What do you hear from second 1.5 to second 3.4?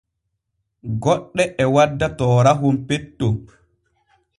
e wadda toorahon petton.